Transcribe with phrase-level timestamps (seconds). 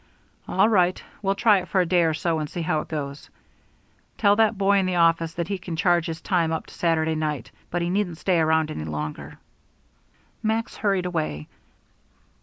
[0.47, 0.99] "All right.
[1.21, 3.29] We'll try it for a day or so and see how it goes.
[4.17, 7.13] Tell that boy in the office that he can charge his time up to Saturday
[7.13, 9.37] night, but he needn't stay around any longer."
[10.41, 11.47] Max hurried away.